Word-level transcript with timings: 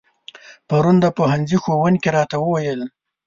پرون 0.67 0.95
د 1.01 1.05
پوهنځي 1.17 1.57
ښوونکي 1.63 2.09
راته 2.17 2.35
و 2.39 2.43
ويل 2.51 2.81